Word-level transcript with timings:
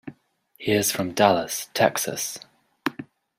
He 0.57 0.71
is 0.71 0.91
from 0.91 1.13
Dallas, 1.13 1.69
Texas. 1.75 2.39